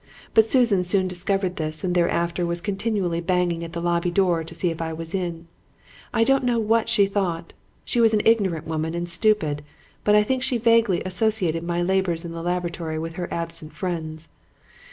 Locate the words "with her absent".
12.97-13.73